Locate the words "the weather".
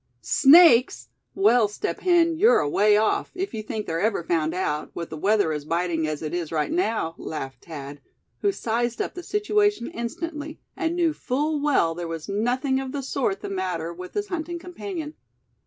5.11-5.51